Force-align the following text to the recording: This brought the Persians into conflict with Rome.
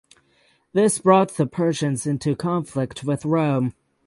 This 0.73 0.97
brought 0.97 1.29
the 1.35 1.45
Persians 1.45 2.07
into 2.07 2.35
conflict 2.35 3.03
with 3.03 3.23
Rome. 3.23 3.75